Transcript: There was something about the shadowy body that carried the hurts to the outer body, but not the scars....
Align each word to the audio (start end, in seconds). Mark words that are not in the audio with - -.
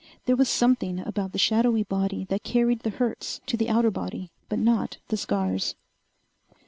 There 0.25 0.35
was 0.35 0.49
something 0.49 0.97
about 0.99 1.31
the 1.31 1.37
shadowy 1.37 1.83
body 1.83 2.25
that 2.29 2.41
carried 2.41 2.79
the 2.79 2.89
hurts 2.89 3.39
to 3.45 3.55
the 3.55 3.69
outer 3.69 3.91
body, 3.91 4.31
but 4.49 4.57
not 4.57 4.97
the 5.09 5.15
scars.... 5.17 5.75